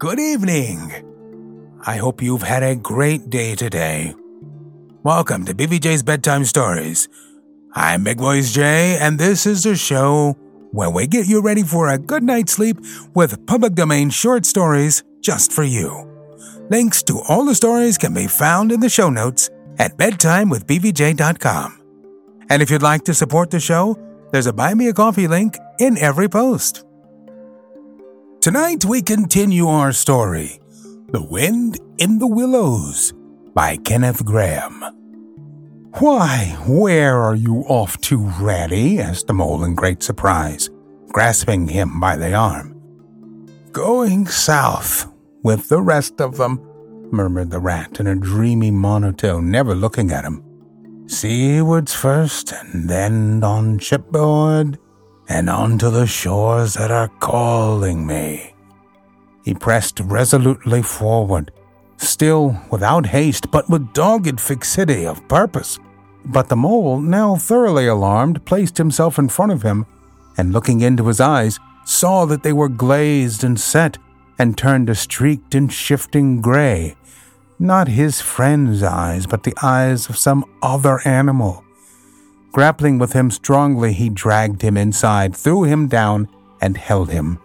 Good 0.00 0.18
evening. 0.18 1.76
I 1.84 1.96
hope 1.96 2.22
you've 2.22 2.40
had 2.40 2.62
a 2.62 2.74
great 2.74 3.28
day 3.28 3.54
today. 3.54 4.14
Welcome 5.02 5.44
to 5.44 5.52
BVJ's 5.52 6.02
Bedtime 6.02 6.46
Stories. 6.46 7.06
I'm 7.74 8.04
Big 8.04 8.16
Voice 8.16 8.50
Jay, 8.50 8.96
and 8.98 9.18
this 9.18 9.44
is 9.44 9.64
the 9.64 9.76
show 9.76 10.38
where 10.72 10.88
we 10.88 11.06
get 11.06 11.28
you 11.28 11.42
ready 11.42 11.62
for 11.62 11.90
a 11.90 11.98
good 11.98 12.22
night's 12.22 12.52
sleep 12.54 12.78
with 13.14 13.44
public 13.46 13.74
domain 13.74 14.08
short 14.08 14.46
stories 14.46 15.04
just 15.20 15.52
for 15.52 15.64
you. 15.64 15.92
Links 16.70 17.02
to 17.02 17.20
all 17.28 17.44
the 17.44 17.54
stories 17.54 17.98
can 17.98 18.14
be 18.14 18.26
found 18.26 18.72
in 18.72 18.80
the 18.80 18.88
show 18.88 19.10
notes 19.10 19.50
at 19.78 19.98
bedtimewithbvj.com. 19.98 21.82
And 22.48 22.62
if 22.62 22.70
you'd 22.70 22.80
like 22.80 23.04
to 23.04 23.12
support 23.12 23.50
the 23.50 23.60
show, 23.60 23.98
there's 24.32 24.46
a 24.46 24.54
Buy 24.54 24.72
Me 24.72 24.88
a 24.88 24.94
Coffee 24.94 25.28
link 25.28 25.58
in 25.78 25.98
every 25.98 26.30
post. 26.30 26.86
Tonight 28.40 28.86
we 28.86 29.02
continue 29.02 29.68
our 29.68 29.92
story 29.92 30.62
The 31.08 31.22
Wind 31.22 31.78
in 31.98 32.18
the 32.18 32.26
Willows 32.26 33.12
by 33.52 33.76
Kenneth 33.76 34.24
Grahame. 34.24 34.94
Why, 35.98 36.56
where 36.66 37.18
are 37.18 37.34
you 37.34 37.58
off 37.68 38.00
to, 38.00 38.16
Ratty? 38.40 38.98
asked 38.98 39.26
the 39.26 39.34
mole 39.34 39.62
in 39.62 39.74
great 39.74 40.02
surprise, 40.02 40.70
grasping 41.08 41.68
him 41.68 42.00
by 42.00 42.16
the 42.16 42.32
arm. 42.32 42.80
Going 43.72 44.26
south 44.26 45.12
with 45.42 45.68
the 45.68 45.82
rest 45.82 46.22
of 46.22 46.38
them, 46.38 46.66
murmured 47.12 47.50
the 47.50 47.60
rat 47.60 48.00
in 48.00 48.06
a 48.06 48.16
dreamy 48.16 48.70
monotone, 48.70 49.50
never 49.50 49.74
looking 49.74 50.12
at 50.12 50.24
him. 50.24 50.42
Seawards 51.04 51.94
first, 51.94 52.52
and 52.52 52.88
then 52.88 53.44
on 53.44 53.78
shipboard, 53.80 54.78
and 55.30 55.48
on 55.48 55.78
to 55.78 55.88
the 55.90 56.08
shores 56.08 56.74
that 56.74 56.90
are 56.90 57.08
calling 57.20 58.04
me. 58.04 58.52
He 59.44 59.54
pressed 59.54 60.00
resolutely 60.00 60.82
forward, 60.82 61.52
still 61.98 62.60
without 62.68 63.06
haste, 63.06 63.48
but 63.52 63.70
with 63.70 63.92
dogged 63.92 64.40
fixity 64.40 65.06
of 65.06 65.26
purpose. 65.28 65.78
But 66.24 66.48
the 66.48 66.56
mole, 66.56 67.00
now 67.00 67.36
thoroughly 67.36 67.86
alarmed, 67.86 68.44
placed 68.44 68.76
himself 68.76 69.20
in 69.20 69.28
front 69.28 69.52
of 69.52 69.62
him, 69.62 69.86
and 70.36 70.52
looking 70.52 70.80
into 70.80 71.06
his 71.06 71.20
eyes, 71.20 71.60
saw 71.84 72.24
that 72.24 72.42
they 72.42 72.52
were 72.52 72.68
glazed 72.68 73.44
and 73.44 73.58
set, 73.58 73.98
and 74.36 74.58
turned 74.58 74.90
a 74.90 74.96
streaked 74.96 75.54
and 75.54 75.72
shifting 75.72 76.40
gray. 76.40 76.96
Not 77.56 77.86
his 77.86 78.20
friend's 78.20 78.82
eyes, 78.82 79.26
but 79.26 79.44
the 79.44 79.54
eyes 79.62 80.10
of 80.10 80.18
some 80.18 80.44
other 80.60 81.00
animal. 81.04 81.64
Grappling 82.52 82.98
with 82.98 83.12
him 83.12 83.30
strongly, 83.30 83.92
he 83.92 84.08
dragged 84.08 84.62
him 84.62 84.76
inside, 84.76 85.36
threw 85.36 85.64
him 85.64 85.86
down, 85.86 86.28
and 86.60 86.76
held 86.76 87.10
him. 87.10 87.38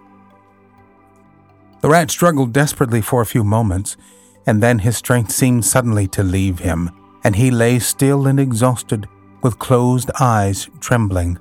The 1.82 1.90
rat 1.90 2.10
struggled 2.10 2.52
desperately 2.52 3.02
for 3.02 3.22
a 3.22 3.26
few 3.26 3.44
moments, 3.44 3.98
and 4.48 4.62
then 4.64 4.80
his 4.80 4.98
strength 4.98 5.32
seemed 5.32 5.66
suddenly 5.66 6.08
to 6.10 6.24
leave 6.24 6.60
him, 6.60 6.90
and 7.24 7.36
he 7.36 7.52
lay 7.52 7.78
still 7.80 8.26
and 8.26 8.40
exhausted, 8.40 9.08
with 9.44 9.60
closed 9.60 10.10
eyes 10.20 10.68
trembling. 10.80 11.38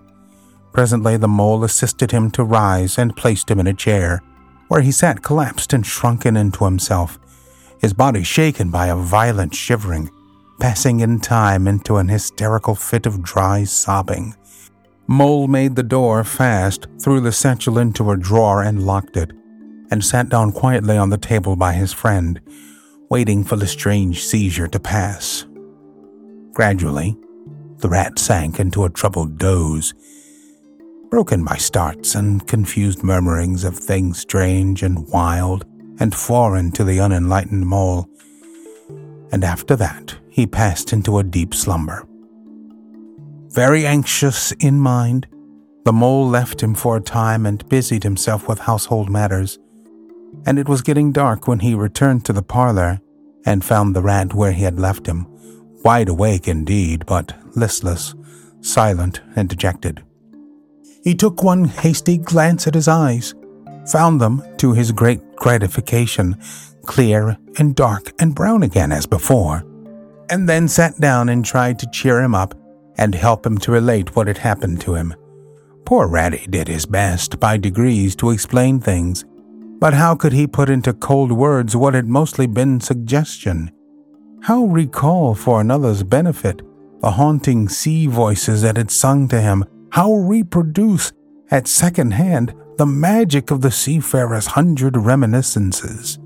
Presently, 0.73 1.17
the 1.17 1.29
mole 1.29 1.65
assisted 1.65 2.11
him 2.11 2.31
to 2.33 2.45
rise 2.45 2.99
and 2.99 3.17
placed 3.17 3.51
him 3.51 3.61
in 3.61 3.67
a 3.67 3.73
chair, 3.73 4.23
where 4.69 4.83
he 4.83 4.93
sat 4.93 5.23
collapsed 5.23 5.73
and 5.73 5.87
shrunken 5.87 6.37
into 6.37 6.65
himself, 6.65 7.19
his 7.81 7.95
body 7.95 8.23
shaken 8.23 8.71
by 8.71 8.89
a 8.89 8.97
violent 8.97 9.55
shivering, 9.55 10.11
passing 10.61 11.01
in 11.01 11.21
time 11.21 11.67
into 11.67 11.97
an 11.97 12.09
hysterical 12.09 12.75
fit 12.75 13.07
of 13.07 13.23
dry 13.23 13.65
sobbing. 13.65 14.35
Mole 15.07 15.49
made 15.49 15.77
the 15.77 15.83
door 15.83 16.25
fast, 16.25 16.87
threw 17.01 17.21
the 17.21 17.33
satchel 17.33 17.79
into 17.79 18.11
a 18.11 18.17
drawer, 18.17 18.63
and 18.63 18.87
locked 18.87 19.17
it 19.17 19.33
and 19.91 20.05
sat 20.05 20.29
down 20.29 20.51
quietly 20.53 20.97
on 20.97 21.11
the 21.11 21.19
table 21.19 21.57
by 21.57 21.73
his 21.73 21.93
friend, 21.93 22.41
waiting 23.11 23.45
for 23.45 23.57
the 23.57 23.67
strange 23.67 24.25
seizure 24.25 24.69
to 24.69 24.81
pass. 24.81 25.47
Gradually, 26.53 27.17
the 27.79 27.89
rat 27.89 28.19
sank 28.19 28.59
into 28.59 28.85
a 28.85 28.91
troubled 28.91 29.39
doze, 29.39 29.93
broken 31.11 31.45
by 31.45 31.57
starts 31.57 32.15
and 32.15 32.47
confused 32.47 33.05
murmurings 33.05 33.63
of 33.63 33.77
things 33.77 34.19
strange 34.19 34.83
and 34.83 35.07
wild 35.09 35.65
and 36.01 36.15
foreign 36.15 36.73
to 36.73 36.83
the 36.83 36.99
unenlightened 36.99 37.67
mole. 37.67 38.09
And 39.31 39.45
after 39.45 39.77
that, 39.77 40.17
he 40.35 40.47
passed 40.47 40.93
into 40.93 41.19
a 41.19 41.25
deep 41.25 41.55
slumber. 41.55 42.07
Very 43.49 43.87
anxious 43.87 44.53
in 44.53 44.81
mind, 44.81 45.27
the 45.85 45.93
mole 45.93 46.29
left 46.29 46.63
him 46.63 46.75
for 46.75 46.97
a 46.97 47.01
time 47.01 47.47
and 47.47 47.69
busied 47.69 48.03
himself 48.03 48.49
with 48.49 48.59
household 48.61 49.09
matters 49.09 49.59
and 50.47 50.59
it 50.59 50.69
was 50.69 50.83
getting 50.83 51.13
dark 51.13 51.47
when 51.47 51.61
he 51.61 51.75
returned 51.75 52.25
to 52.25 52.33
the 52.33 52.43
parlor 52.43 53.01
and 53.47 53.65
found 53.65 53.95
the 53.95 54.03
rat 54.03 54.35
where 54.35 54.53
he 54.53 54.65
had 54.65 54.79
left 54.79 55.07
him, 55.07 55.27
wide 55.85 56.09
awake 56.09 56.49
indeed, 56.49 57.05
but 57.07 57.37
listless, 57.57 58.15
silent, 58.61 59.21
and 59.37 59.49
dejected. 59.49 60.03
He 61.03 61.15
took 61.15 61.43
one 61.43 61.65
hasty 61.65 62.17
glance 62.17 62.67
at 62.67 62.75
his 62.75 62.89
eyes, 62.89 63.35
found 63.91 64.21
them, 64.21 64.43
to 64.59 64.73
his 64.73 64.93
great 64.93 65.37
gratification, 65.37 66.37
clear 66.87 67.37
and 67.59 67.75
dark 67.75 68.13
and 68.19 68.35
brown 68.35 68.63
again 68.63 68.93
as 68.93 69.07
before, 69.07 69.63
and 70.31 70.49
then 70.49 70.69
sat 70.69 70.99
down 71.01 71.29
and 71.29 71.45
tried 71.45 71.79
to 71.79 71.91
cheer 71.91 72.21
him 72.21 72.35
up 72.35 72.55
and 72.97 73.15
help 73.15 73.45
him 73.45 73.59
to 73.59 73.73
relate 73.73 74.15
what 74.15 74.27
had 74.27 74.39
happened 74.39 74.81
to 74.81 74.95
him. 74.95 75.15
Poor 75.85 76.09
Ratty 76.09 76.47
did 76.49 76.69
his 76.69 76.87
best 76.87 77.39
by 77.39 77.57
degrees 77.57 78.17
to 78.17 78.31
explain 78.31 78.81
things, 78.81 79.25
but 79.79 79.93
how 79.95 80.15
could 80.15 80.33
he 80.33 80.47
put 80.47 80.71
into 80.71 80.95
cold 80.95 81.31
words 81.31 81.77
what 81.77 81.95
had 81.95 82.07
mostly 82.07 82.47
been 82.47 82.81
suggestion? 82.81 83.71
How 84.43 84.65
recall 84.65 85.35
for 85.35 85.61
another's 85.61 86.03
benefit 86.03 86.63
the 87.01 87.11
haunting 87.11 87.69
sea 87.69 88.07
voices 88.07 88.63
that 88.63 88.77
had 88.77 88.91
sung 88.91 89.29
to 89.29 89.41
him? 89.41 89.65
How 89.91 90.15
reproduce 90.15 91.13
at 91.51 91.69
second 91.69 92.13
hand 92.13 92.55
the 92.79 92.87
magic 92.87 93.51
of 93.51 93.61
the 93.61 93.71
seafarer's 93.71 94.47
hundred 94.47 94.97
reminiscences? 94.97 96.19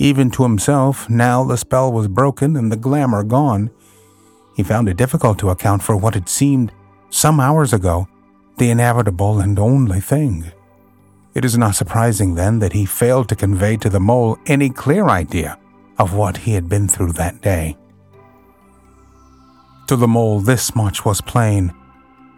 Even 0.00 0.30
to 0.30 0.44
himself, 0.44 1.10
now 1.10 1.42
the 1.42 1.56
spell 1.56 1.92
was 1.92 2.06
broken 2.06 2.56
and 2.56 2.70
the 2.70 2.76
glamour 2.76 3.24
gone, 3.24 3.70
he 4.54 4.62
found 4.62 4.88
it 4.88 4.96
difficult 4.96 5.38
to 5.40 5.50
account 5.50 5.82
for 5.82 5.96
what 5.96 6.14
had 6.14 6.28
seemed, 6.28 6.72
some 7.10 7.40
hours 7.40 7.72
ago, 7.72 8.08
the 8.58 8.70
inevitable 8.70 9.40
and 9.40 9.58
only 9.58 10.00
thing. 10.00 10.52
It 11.34 11.44
is 11.44 11.58
not 11.58 11.74
surprising, 11.74 12.34
then, 12.34 12.60
that 12.60 12.72
he 12.72 12.84
failed 12.84 13.28
to 13.28 13.36
convey 13.36 13.76
to 13.76 13.88
the 13.88 14.00
mole 14.00 14.38
any 14.46 14.70
clear 14.70 15.08
idea 15.08 15.58
of 15.98 16.14
what 16.14 16.38
he 16.38 16.52
had 16.52 16.68
been 16.68 16.88
through 16.88 17.12
that 17.12 17.40
day. 17.40 17.76
To 19.88 19.96
the 19.96 20.08
mole, 20.08 20.40
this 20.40 20.74
much 20.74 21.04
was 21.04 21.20
plain. 21.20 21.72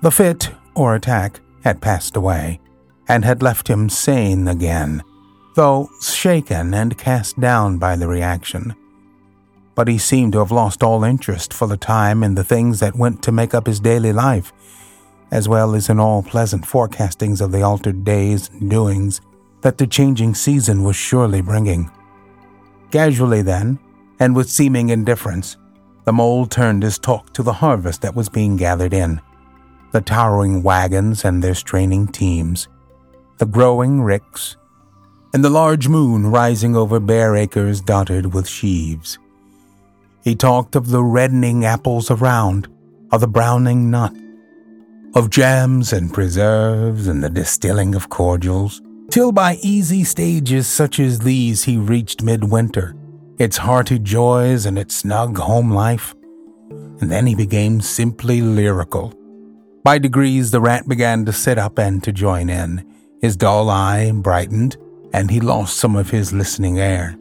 The 0.03 0.11
fit, 0.11 0.51
or 0.75 0.95
attack, 0.95 1.41
had 1.63 1.83
passed 1.83 2.17
away, 2.17 2.61
and 3.09 3.25
had 3.25 3.43
left 3.43 3.69
him 3.69 3.89
sane 3.89 4.49
again, 4.49 5.03
though 5.55 5.91
shaken 6.01 6.75
and 6.75 6.97
cast 6.97 7.39
down 7.41 7.79
by 7.79 7.97
the 7.97 8.09
reaction. 8.09 8.75
But 9.75 9.89
he 9.89 9.99
seemed 9.99 10.33
to 10.33 10.39
have 10.41 10.53
lost 10.53 10.83
all 10.83 11.05
interest 11.05 11.53
for 11.53 11.67
the 11.67 11.77
time 11.77 12.23
in 12.23 12.35
the 12.35 12.45
things 12.45 12.81
that 12.81 12.97
went 12.97 13.23
to 13.23 13.33
make 13.33 13.55
up 13.55 13.67
his 13.67 13.81
daily 13.81 14.13
life, 14.13 14.53
as 15.31 15.49
well 15.49 15.75
as 15.75 15.89
in 15.89 16.01
all 16.01 16.23
pleasant 16.23 16.65
forecastings 16.65 17.41
of 17.41 17.53
the 17.53 17.63
altered 17.63 18.05
days 18.05 18.51
and 18.51 18.71
doings 18.71 19.21
that 19.63 19.79
the 19.79 19.87
changing 19.87 20.35
season 20.35 20.83
was 20.83 20.97
surely 20.97 21.41
bringing. 21.41 21.91
Casually, 22.91 23.43
then, 23.43 23.79
and 24.19 24.35
with 24.35 24.51
seeming 24.51 24.89
indifference, 24.89 25.57
the 26.05 26.13
mole 26.13 26.47
turned 26.47 26.83
his 26.83 26.99
talk 26.99 27.33
to 27.33 27.43
the 27.43 27.53
harvest 27.53 28.03
that 28.03 28.15
was 28.15 28.29
being 28.29 28.57
gathered 28.57 28.93
in, 28.93 29.21
the 29.93 30.01
towering 30.01 30.63
wagons 30.63 31.25
and 31.25 31.43
their 31.43 31.55
straining 31.55 32.07
teams, 32.07 32.69
the 33.39 33.47
growing 33.47 34.01
ricks, 34.01 34.57
and 35.33 35.45
the 35.45 35.51
large 35.51 35.89
moon 35.89 36.27
rising 36.27 36.75
over 36.77 36.99
bare 36.99 37.37
acres 37.37 37.81
dotted 37.81 38.35
with 38.35 38.49
sheaves. 38.49 39.19
He 40.23 40.35
talked 40.35 40.77
of 40.77 40.89
the 40.89 41.03
reddening 41.03 41.65
apples 41.65 42.11
around, 42.11 42.69
of 43.11 43.21
the 43.21 43.29
browning 43.29 43.91
nut, 43.91 44.15
of 45.15 45.31
jams 45.31 45.93
and 45.93 46.13
preserves 46.13 47.07
and 47.07 47.23
the 47.23 47.31
distilling 47.31 47.95
of 47.95 48.09
cordials, 48.09 48.83
till 49.11 49.33
by 49.33 49.55
easy 49.63 50.05
stages 50.05 50.67
such 50.67 51.01
as 51.01 51.21
these 51.21 51.65
he 51.65 51.77
reached 51.77 52.23
midwinter, 52.23 52.95
its 53.39 53.57
hearty 53.57 53.99
joys 53.99 54.67
and 54.67 54.79
its 54.79 54.97
snug 54.97 55.39
home 55.39 55.71
life. 55.71 56.15
And 57.01 57.11
then 57.11 57.27
he 57.27 57.35
became 57.35 57.81
simply 57.81 58.43
lyrical. 58.43 59.15
By 59.83 59.99
degrees, 59.99 60.51
the 60.51 60.61
rat 60.61 60.87
began 60.87 61.25
to 61.25 61.33
sit 61.33 61.57
up 61.57 61.79
and 61.79 62.05
to 62.05 62.13
join 62.13 62.51
in. 62.51 62.87
His 63.23 63.37
dull 63.37 63.71
eye 63.71 64.13
brightened, 64.13 64.77
and 65.13 65.31
he 65.31 65.41
lost 65.41 65.77
some 65.77 65.97
of 65.97 66.11
his 66.11 66.33
listening 66.33 66.79
air. 66.79 67.17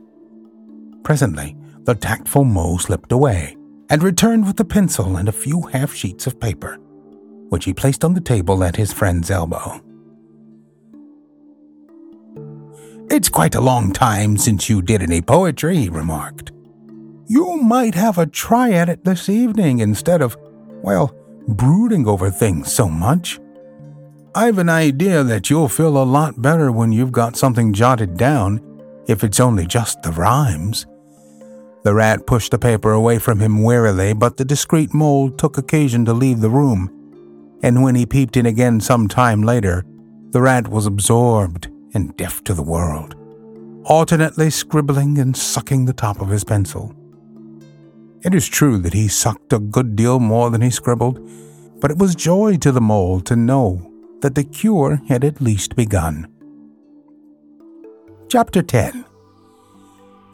Presently, 1.03 1.55
the 1.83 1.95
tactful 1.95 2.43
mole 2.43 2.79
slipped 2.79 3.11
away 3.11 3.55
and 3.89 4.03
returned 4.03 4.45
with 4.45 4.59
a 4.59 4.65
pencil 4.65 5.17
and 5.17 5.27
a 5.27 5.33
few 5.33 5.61
half 5.67 5.93
sheets 5.93 6.27
of 6.27 6.39
paper 6.39 6.79
which 7.49 7.65
he 7.65 7.73
placed 7.73 8.05
on 8.05 8.13
the 8.13 8.21
table 8.21 8.63
at 8.63 8.75
his 8.75 8.93
friend's 8.93 9.29
elbow. 9.29 9.81
It's 13.11 13.29
quite 13.29 13.55
a 13.55 13.61
long 13.61 13.91
time 13.91 14.37
since 14.37 14.69
you 14.69 14.81
did 14.81 15.01
any 15.01 15.21
poetry, 15.21 15.77
he 15.77 15.89
remarked. 15.89 16.51
You 17.27 17.57
might 17.57 17.95
have 17.95 18.17
a 18.17 18.27
try 18.27 18.71
at 18.71 18.89
it 18.89 19.03
this 19.03 19.29
evening 19.29 19.79
instead 19.79 20.21
of, 20.21 20.37
well, 20.83 21.15
brooding 21.47 22.07
over 22.07 22.29
things 22.29 22.71
so 22.71 22.87
much. 22.87 23.39
I've 24.35 24.59
an 24.59 24.69
idea 24.69 25.23
that 25.23 25.49
you'll 25.49 25.69
feel 25.69 25.97
a 25.97 26.05
lot 26.05 26.39
better 26.39 26.71
when 26.71 26.91
you've 26.91 27.11
got 27.11 27.35
something 27.35 27.73
jotted 27.73 28.15
down, 28.15 28.61
if 29.07 29.23
it's 29.23 29.39
only 29.39 29.65
just 29.65 30.03
the 30.03 30.11
rhymes. 30.11 30.85
The 31.83 31.95
rat 31.95 32.27
pushed 32.27 32.51
the 32.51 32.59
paper 32.59 32.91
away 32.91 33.17
from 33.17 33.39
him 33.39 33.63
wearily, 33.63 34.13
but 34.13 34.37
the 34.37 34.45
discreet 34.45 34.93
mole 34.93 35.31
took 35.31 35.57
occasion 35.57 36.05
to 36.05 36.13
leave 36.13 36.41
the 36.41 36.49
room, 36.49 36.91
and 37.63 37.81
when 37.81 37.95
he 37.95 38.05
peeped 38.05 38.37
in 38.37 38.45
again 38.45 38.79
some 38.79 39.07
time 39.07 39.41
later, 39.41 39.83
the 40.29 40.41
rat 40.41 40.67
was 40.67 40.85
absorbed 40.85 41.67
and 41.95 42.15
deaf 42.15 42.43
to 42.43 42.53
the 42.53 42.61
world, 42.61 43.15
alternately 43.85 44.51
scribbling 44.51 45.17
and 45.17 45.35
sucking 45.35 45.85
the 45.85 45.93
top 45.93 46.21
of 46.21 46.29
his 46.29 46.43
pencil. 46.43 46.93
It 48.23 48.35
is 48.35 48.47
true 48.47 48.77
that 48.79 48.93
he 48.93 49.07
sucked 49.07 49.53
a 49.53 49.59
good 49.59 49.95
deal 49.95 50.19
more 50.19 50.51
than 50.51 50.61
he 50.61 50.69
scribbled, 50.69 51.19
but 51.79 51.89
it 51.89 51.97
was 51.97 52.13
joy 52.13 52.57
to 52.57 52.71
the 52.71 52.81
mole 52.81 53.21
to 53.21 53.35
know 53.35 53.88
that 54.21 54.35
the 54.35 54.43
cure 54.43 55.01
had 55.07 55.23
at 55.23 55.41
least 55.41 55.75
begun. 55.75 56.27
Chapter 58.29 58.61
10 58.61 59.05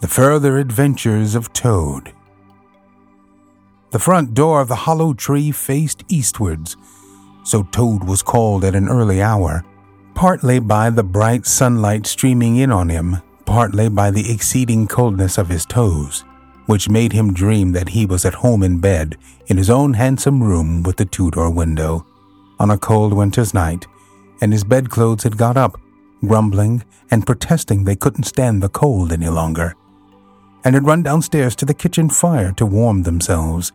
The 0.02 0.08
Further 0.08 0.58
Adventures 0.58 1.36
of 1.36 1.54
Toad. 1.54 2.14
The 3.92 4.00
front 4.00 4.34
door 4.34 4.62
of 4.62 4.68
the 4.68 4.76
hollow 4.76 5.14
tree 5.14 5.52
faced 5.52 6.04
eastwards, 6.10 6.76
so 7.44 7.64
Toad 7.64 8.04
was 8.04 8.22
called 8.22 8.66
at 8.66 8.76
an 8.76 8.90
early 8.90 9.22
hour 9.22 9.64
partly 10.16 10.60
by 10.60 10.90
the 10.90 11.04
bright 11.04 11.46
sunlight 11.46 12.08
streaming 12.08 12.56
in 12.56 12.72
on 12.72 12.90
him, 12.90 13.18
partly 13.44 13.90
by 13.90 14.10
the 14.10 14.32
exceeding 14.32 14.88
coldness 14.88 15.38
of 15.38 15.50
his 15.50 15.66
toes, 15.66 16.24
which 16.66 16.90
made 16.90 17.12
him 17.12 17.34
dream 17.34 17.74
that 17.74 17.90
he 17.90 18.06
was 18.06 18.26
at 18.26 18.34
home 18.34 18.64
in 18.64 18.80
bed 18.80 19.18
in 19.48 19.58
his 19.58 19.70
own 19.70 19.94
handsome 19.94 20.42
room 20.42 20.82
with 20.82 20.96
the 20.96 21.06
two 21.06 21.30
door 21.30 21.52
window 21.52 22.08
on 22.60 22.72
a 22.72 22.78
cold 22.78 23.14
winter's 23.14 23.54
night, 23.54 23.88
and 24.42 24.52
his 24.52 24.64
bedclothes 24.64 25.24
had 25.24 25.38
got 25.38 25.58
up, 25.58 25.80
grumbling 26.26 26.84
and 27.12 27.26
protesting 27.26 27.84
they 27.84 27.96
couldn't 27.96 28.24
stand 28.24 28.62
the 28.62 28.70
cold 28.70 29.12
any 29.12 29.30
longer, 29.30 29.76
and 30.64 30.76
had 30.76 30.86
run 30.86 31.04
downstairs 31.04 31.56
to 31.56 31.66
the 31.66 31.74
kitchen 31.74 32.10
fire 32.10 32.52
to 32.54 32.66
warm 32.66 33.04
themselves, 33.04 33.72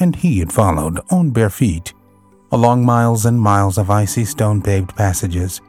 and 0.00 0.16
he 0.16 0.38
had 0.38 0.52
followed 0.52 1.00
on 1.10 1.30
bare 1.30 1.50
feet 1.50 1.94
along 2.52 2.84
miles 2.84 3.24
and 3.24 3.40
miles 3.40 3.78
of 3.78 3.88
icy 3.88 4.26
stone 4.26 4.60
paved 4.60 4.94
passages 4.94 5.62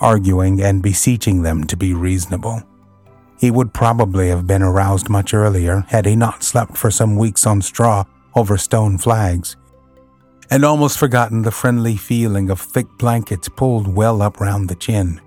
arguing 0.00 0.60
and 0.62 0.82
beseeching 0.82 1.42
them 1.42 1.64
to 1.64 1.76
be 1.76 1.94
reasonable. 1.94 2.62
He 3.38 3.50
would 3.50 3.72
probably 3.72 4.28
have 4.28 4.46
been 4.46 4.62
aroused 4.62 5.08
much 5.08 5.34
earlier 5.34 5.84
had 5.88 6.06
he 6.06 6.16
not 6.16 6.42
slept 6.42 6.76
for 6.76 6.90
some 6.90 7.16
weeks 7.16 7.46
on 7.46 7.62
straw 7.62 8.04
over 8.34 8.56
stone 8.56 8.98
flags, 8.98 9.56
and 10.50 10.64
almost 10.64 10.98
forgotten 10.98 11.42
the 11.42 11.50
friendly 11.50 11.96
feeling 11.96 12.50
of 12.50 12.60
thick 12.60 12.86
blankets 12.98 13.48
pulled 13.48 13.88
well 13.88 14.22
up 14.22 14.40
round 14.40 14.68
the 14.68 14.74
chin. 14.74 15.20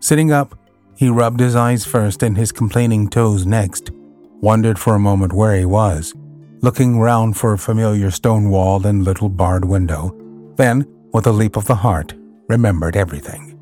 Sitting 0.00 0.32
up, 0.32 0.58
he 0.96 1.08
rubbed 1.08 1.40
his 1.40 1.56
eyes 1.56 1.84
first 1.84 2.22
and 2.22 2.36
his 2.36 2.52
complaining 2.52 3.08
toes 3.08 3.46
next, 3.46 3.90
wondered 4.40 4.78
for 4.78 4.94
a 4.94 5.00
moment 5.00 5.32
where 5.32 5.56
he 5.56 5.64
was, 5.64 6.14
looking 6.60 6.98
round 6.98 7.36
for 7.36 7.52
a 7.52 7.58
familiar 7.58 8.10
stone 8.10 8.50
wall 8.50 8.86
and 8.86 9.04
little 9.04 9.28
barred 9.28 9.64
window, 9.64 10.16
then, 10.56 10.86
with 11.12 11.26
a 11.26 11.32
leap 11.32 11.56
of 11.56 11.66
the 11.66 11.74
heart, 11.74 12.14
remembered 12.48 12.96
everything 12.96 13.58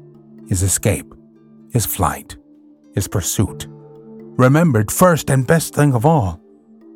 his 0.49 0.63
escape, 0.65 1.15
his 1.73 1.87
flight, 1.87 2.37
his 2.95 3.07
pursuit. 3.07 3.69
Remembered 4.37 4.91
first 4.91 5.31
and 5.31 5.47
best 5.47 5.75
thing 5.75 5.95
of 5.95 6.05
all 6.05 6.41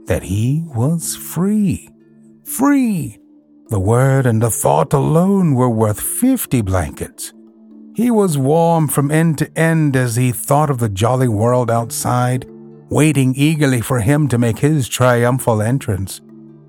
that 0.07 0.25
he 0.25 0.65
was 0.75 1.15
free. 1.15 1.89
Free! 2.45 3.19
The 3.75 3.81
word 3.81 4.25
and 4.25 4.41
the 4.41 4.53
thought 4.53 4.93
alone 4.93 5.57
were 5.57 5.69
worth 5.69 6.01
fifty 6.01 6.61
blankets. 6.61 7.33
He 7.97 8.09
was 8.09 8.39
warm 8.39 8.87
from 8.87 9.11
end 9.11 9.39
to 9.39 9.59
end 9.59 9.97
as 9.97 10.15
he 10.15 10.31
thought 10.31 10.71
of 10.71 10.79
the 10.79 10.89
jolly 10.89 11.27
world 11.27 11.73
outside, 11.73 12.47
waiting 12.89 13.35
eagerly 13.35 13.81
for 13.81 13.99
him 13.99 14.29
to 14.29 14.39
make 14.39 14.61
his 14.61 14.89
triumphal 14.89 15.61
entrance, 15.61 16.21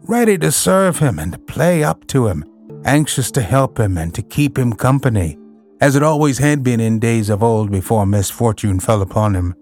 ready 0.07 0.35
to 0.39 0.51
serve 0.51 0.97
him 0.97 1.19
and 1.19 1.45
play 1.45 1.83
up 1.83 2.07
to 2.07 2.25
him, 2.25 2.43
anxious 2.85 3.29
to 3.33 3.41
help 3.43 3.79
him 3.79 3.99
and 3.99 4.15
to 4.15 4.23
keep 4.23 4.57
him 4.57 4.73
company, 4.73 5.37
as 5.81 5.95
it 5.95 6.01
always 6.01 6.39
had 6.39 6.63
been 6.63 6.79
in 6.79 6.97
days 6.97 7.29
of 7.29 7.43
old 7.43 7.69
before 7.69 8.07
misfortune 8.07 8.79
fell 8.79 9.03
upon 9.03 9.35
him. 9.35 9.53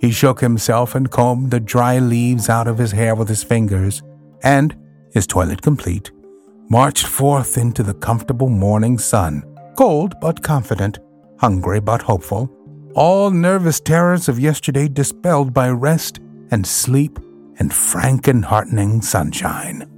He 0.00 0.12
shook 0.12 0.38
himself 0.40 0.94
and 0.94 1.10
combed 1.10 1.50
the 1.50 1.58
dry 1.58 1.98
leaves 1.98 2.48
out 2.48 2.68
of 2.68 2.78
his 2.78 2.92
hair 2.92 3.16
with 3.16 3.28
his 3.28 3.42
fingers, 3.42 4.00
and, 4.44 4.76
his 5.12 5.26
toilet 5.26 5.60
complete, 5.60 6.12
marched 6.70 7.06
forth 7.06 7.56
into 7.56 7.82
the 7.82 7.94
comfortable 7.94 8.48
morning 8.48 8.98
sun, 8.98 9.42
cold 9.76 10.14
but 10.20 10.42
confident, 10.42 10.98
hungry 11.38 11.80
but 11.80 12.02
hopeful, 12.02 12.50
all 12.94 13.30
nervous 13.30 13.80
terrors 13.80 14.28
of 14.28 14.38
yesterday 14.38 14.88
dispelled 14.88 15.54
by 15.54 15.70
rest 15.70 16.20
and 16.50 16.66
sleep 16.66 17.18
and 17.58 17.72
frank 17.72 18.28
and 18.28 18.44
heartening 18.44 19.00
sunshine. 19.00 19.88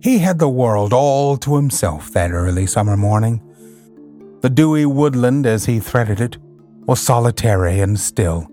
He 0.00 0.18
had 0.18 0.38
the 0.38 0.48
world 0.48 0.92
all 0.92 1.36
to 1.38 1.56
himself 1.56 2.10
that 2.12 2.30
early 2.30 2.66
summer 2.66 2.96
morning. 2.96 3.42
The 4.40 4.50
dewy 4.50 4.86
woodland, 4.86 5.46
as 5.46 5.66
he 5.66 5.80
threaded 5.80 6.20
it, 6.20 6.38
was 6.86 7.00
solitary 7.00 7.80
and 7.80 7.98
still. 7.98 8.48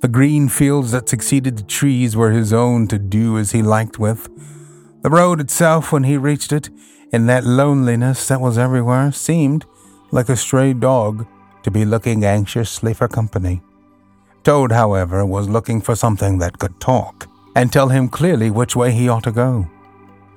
The 0.00 0.08
green 0.08 0.48
fields 0.48 0.92
that 0.92 1.08
succeeded 1.08 1.58
the 1.58 1.64
trees 1.64 2.16
were 2.16 2.30
his 2.30 2.52
own 2.52 2.88
to 2.88 2.98
do 2.98 3.38
as 3.38 3.52
he 3.52 3.62
liked 3.62 3.98
with. 3.98 4.28
The 5.02 5.10
road 5.10 5.40
itself, 5.40 5.90
when 5.90 6.04
he 6.04 6.16
reached 6.16 6.52
it, 6.52 6.70
in 7.12 7.26
that 7.26 7.44
loneliness 7.44 8.28
that 8.28 8.40
was 8.40 8.56
everywhere, 8.56 9.10
seemed, 9.10 9.64
like 10.12 10.28
a 10.28 10.36
stray 10.36 10.72
dog, 10.72 11.26
to 11.64 11.72
be 11.72 11.84
looking 11.84 12.24
anxiously 12.24 12.94
for 12.94 13.08
company. 13.08 13.62
Toad, 14.44 14.70
however, 14.70 15.26
was 15.26 15.48
looking 15.48 15.80
for 15.80 15.96
something 15.96 16.38
that 16.38 16.58
could 16.58 16.78
talk 16.80 17.28
and 17.56 17.72
tell 17.72 17.88
him 17.88 18.08
clearly 18.08 18.48
which 18.50 18.76
way 18.76 18.92
he 18.92 19.08
ought 19.08 19.24
to 19.24 19.32
go. 19.32 19.68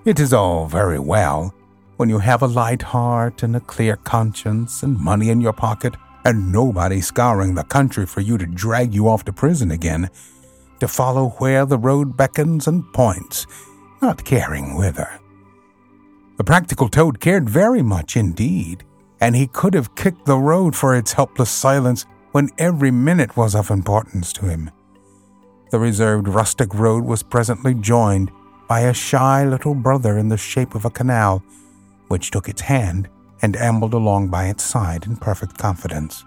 It 0.04 0.20
is 0.20 0.34
all 0.34 0.66
very 0.66 1.00
well 1.00 1.54
when 1.98 2.10
you 2.10 2.20
have 2.20 2.42
a 2.42 2.48
light 2.48 2.82
heart 2.82 3.44
and 3.44 3.56
a 3.56 3.60
clear 3.60 3.96
conscience 3.96 4.82
and 4.84 5.00
money 5.00 5.30
in 5.30 5.42
your 5.42 5.54
pocket 5.54 5.96
and 6.26 6.52
nobody 6.52 7.02
scouring 7.02 7.54
the 7.54 7.64
country 7.64 8.06
for 8.08 8.22
you 8.22 8.38
to 8.40 8.48
drag 8.48 8.96
you 8.96 9.08
off 9.08 9.26
to 9.26 9.34
prison 9.34 9.70
again, 9.70 10.10
to 10.80 10.88
follow 10.88 11.30
where 11.38 11.66
the 11.66 11.78
road 11.78 12.18
beckons 12.18 12.68
and 12.68 12.84
points, 12.94 13.46
not 14.02 14.24
caring 14.24 14.76
whither. 14.76 15.20
The 16.38 16.44
practical 16.44 16.90
toad 16.90 17.20
cared 17.20 17.50
very 17.50 17.82
much 17.82 18.18
indeed, 18.18 18.84
and 19.22 19.36
he 19.36 19.48
could 19.48 19.74
have 19.74 19.96
kicked 19.96 20.26
the 20.26 20.38
road 20.38 20.76
for 20.76 20.96
its 20.96 21.14
helpless 21.14 21.50
silence 21.50 22.06
when 22.32 22.50
every 22.58 22.92
minute 22.92 23.38
was 23.38 23.56
of 23.56 23.72
importance 23.72 24.34
to 24.34 24.46
him. 24.46 24.70
The 25.72 25.80
reserved 25.80 26.28
rustic 26.28 26.74
road 26.74 27.06
was 27.06 27.24
presently 27.24 27.74
joined 27.74 28.32
by 28.68 28.82
a 28.82 28.94
shy 28.94 29.46
little 29.46 29.76
brother 29.76 30.18
in 30.18 30.28
the 30.28 30.38
shape 30.38 30.76
of 30.76 30.86
a 30.86 30.90
canal 30.90 31.44
which 32.08 32.32
took 32.32 32.50
its 32.50 32.62
hand 32.62 33.10
and 33.42 33.56
ambled 33.56 33.94
along 33.94 34.30
by 34.30 34.48
its 34.48 34.64
side 34.64 35.06
in 35.06 35.16
perfect 35.16 35.58
confidence, 35.58 36.24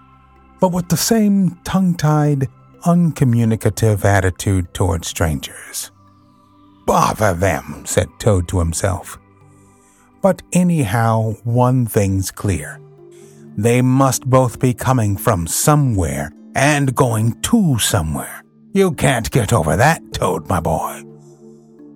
but 0.59 0.71
with 0.71 0.89
the 0.89 0.97
same 0.97 1.59
tongue 1.63 1.93
tied, 1.93 2.47
uncommunicative 2.85 4.05
attitude 4.05 4.73
toward 4.73 5.05
strangers. 5.05 5.91
Bother 6.89 7.33
them, 7.35 7.83
said 7.85 8.07
Toad 8.19 8.47
to 8.47 8.59
himself. 8.59 9.19
But 10.21 10.41
anyhow, 10.51 11.35
one 11.43 11.85
thing's 11.85 12.31
clear. 12.31 12.81
They 13.55 13.81
must 13.81 14.29
both 14.29 14.59
be 14.59 14.73
coming 14.73 15.15
from 15.15 15.45
somewhere 15.45 16.31
and 16.55 16.95
going 16.95 17.39
to 17.43 17.77
somewhere. 17.77 18.43
You 18.73 18.93
can't 18.93 19.29
get 19.29 19.53
over 19.53 19.75
that, 19.77 20.01
Toad, 20.13 20.49
my 20.49 20.59
boy. 20.59 21.03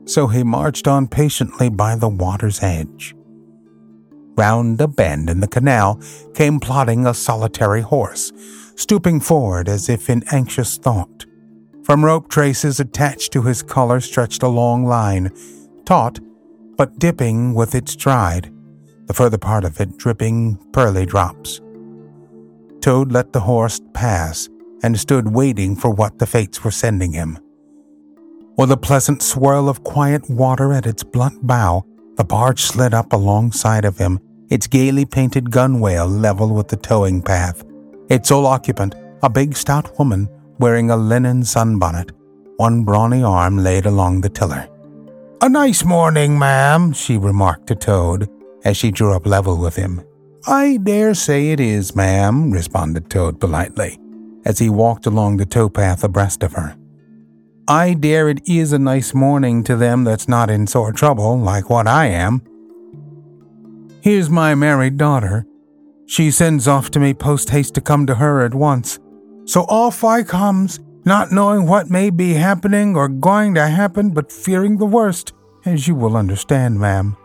So 0.05 0.27
he 0.27 0.43
marched 0.43 0.87
on 0.87 1.07
patiently 1.07 1.69
by 1.69 1.95
the 1.95 2.09
water's 2.09 2.61
edge 2.61 3.15
Round 4.35 4.81
a 4.81 4.87
bend 4.87 5.29
in 5.29 5.39
the 5.41 5.47
canal 5.47 6.01
came 6.33 6.59
plodding 6.59 7.05
a 7.05 7.13
solitary 7.13 7.81
horse, 7.81 8.31
stooping 8.75 9.19
forward 9.19 9.69
as 9.69 9.89
if 9.89 10.09
in 10.09 10.23
anxious 10.31 10.77
thought. 10.77 11.25
From 11.83 12.05
rope 12.05 12.29
traces 12.29 12.79
attached 12.79 13.33
to 13.33 13.41
his 13.41 13.61
collar 13.61 13.99
stretched 13.99 14.41
a 14.41 14.47
long 14.47 14.85
line, 14.85 15.31
taut 15.85 16.19
but 16.77 16.97
dipping 16.97 17.53
with 17.53 17.75
its 17.75 17.91
stride, 17.91 18.51
the 19.05 19.13
further 19.13 19.37
part 19.37 19.65
of 19.65 19.79
it 19.81 19.97
dripping 19.97 20.57
pearly 20.71 21.05
drops. 21.05 21.59
Toad 22.79 23.11
let 23.11 23.33
the 23.33 23.41
horse 23.41 23.81
pass 23.93 24.49
and 24.81 24.97
stood 24.97 25.35
waiting 25.35 25.75
for 25.75 25.89
what 25.89 26.19
the 26.19 26.25
fates 26.25 26.63
were 26.63 26.71
sending 26.71 27.11
him. 27.11 27.37
With 28.57 28.71
a 28.71 28.77
pleasant 28.77 29.21
swirl 29.21 29.67
of 29.67 29.83
quiet 29.83 30.29
water 30.29 30.71
at 30.73 30.85
its 30.85 31.03
blunt 31.03 31.45
bow, 31.45 31.83
the 32.15 32.23
barge 32.23 32.61
slid 32.61 32.93
up 32.93 33.11
alongside 33.11 33.83
of 33.83 33.97
him, 33.97 34.19
its 34.49 34.67
gaily 34.67 35.05
painted 35.05 35.51
gunwale 35.51 36.07
level 36.07 36.53
with 36.53 36.69
the 36.69 36.77
towing 36.77 37.21
path, 37.21 37.63
its 38.09 38.29
sole 38.29 38.45
occupant 38.45 38.95
a 39.21 39.29
big 39.29 39.55
stout 39.55 39.97
woman 39.97 40.29
wearing 40.59 40.89
a 40.89 40.97
linen 40.97 41.41
sunbonnet, 41.41 42.11
one 42.57 42.83
brawny 42.83 43.23
arm 43.23 43.57
laid 43.57 43.85
along 43.85 44.21
the 44.21 44.29
tiller. 44.29 44.67
A 45.41 45.49
nice 45.49 45.83
morning, 45.83 46.39
ma'am, 46.39 46.93
she 46.93 47.17
remarked 47.17 47.67
to 47.67 47.75
Toad 47.75 48.29
as 48.63 48.77
she 48.77 48.91
drew 48.91 49.13
up 49.13 49.25
level 49.25 49.57
with 49.57 49.75
him. 49.75 50.01
I 50.47 50.77
dare 50.77 51.13
say 51.13 51.51
it 51.51 51.59
is, 51.59 51.95
ma'am, 51.95 52.51
responded 52.51 53.09
Toad 53.09 53.39
politely, 53.39 53.99
as 54.45 54.59
he 54.59 54.69
walked 54.69 55.05
along 55.05 55.37
the 55.37 55.45
towpath 55.45 56.03
abreast 56.03 56.43
of 56.43 56.53
her. 56.53 56.75
I 57.67 57.93
dare 57.93 58.27
it 58.29 58.41
is 58.47 58.73
a 58.73 58.79
nice 58.79 59.13
morning 59.13 59.63
to 59.63 59.77
them 59.77 60.03
that's 60.03 60.27
not 60.27 60.49
in 60.49 60.67
sore 60.67 60.91
trouble, 60.91 61.39
like 61.39 61.69
what 61.69 61.87
I 61.87 62.07
am. 62.07 62.41
Here's 64.01 64.29
my 64.29 64.53
married 64.53 64.97
daughter. 64.97 65.45
She 66.05 66.29
sends 66.29 66.67
off 66.67 66.91
to 66.91 66.99
me 66.99 67.13
post 67.13 67.51
haste 67.51 67.73
to 67.75 67.81
come 67.81 68.05
to 68.07 68.15
her 68.15 68.41
at 68.45 68.53
once. 68.53 68.99
So 69.45 69.61
off 69.63 70.03
I 70.03 70.23
comes, 70.23 70.79
not 71.05 71.31
knowing 71.31 71.67
what 71.67 71.89
may 71.89 72.09
be 72.09 72.33
happening 72.33 72.95
or 72.95 73.07
going 73.09 73.55
to 73.55 73.67
happen, 73.67 74.11
but 74.11 74.31
fearing 74.31 74.77
the 74.77 74.85
worst, 74.85 75.33
as 75.65 75.87
you 75.87 75.95
will 75.95 76.15
understand, 76.15 76.79
ma'am. 76.79 77.17